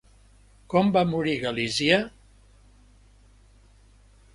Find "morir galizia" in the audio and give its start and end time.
1.11-2.01